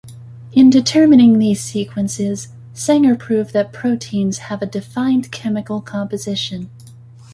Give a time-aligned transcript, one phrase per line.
[0.53, 6.71] In determining these sequences, Sanger proved that proteins have a defined chemical composition.